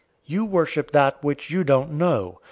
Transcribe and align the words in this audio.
004:022 0.23 0.31
You 0.31 0.45
worship 0.45 0.91
that 0.93 1.23
which 1.23 1.51
you 1.51 1.63
don't 1.63 1.91
know. 1.91 2.39